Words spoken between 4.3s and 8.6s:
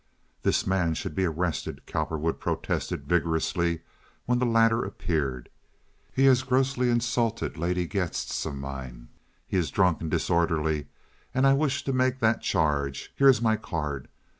the latter appeared. "He has grossly insulted lady guests of